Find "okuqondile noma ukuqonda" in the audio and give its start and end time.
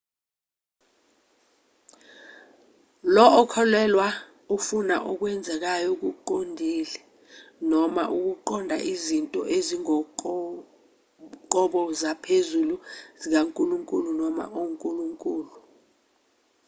5.93-8.77